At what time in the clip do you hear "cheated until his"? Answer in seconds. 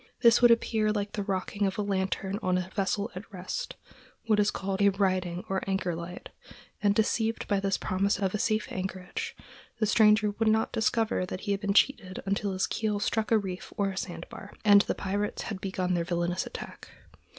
11.75-12.65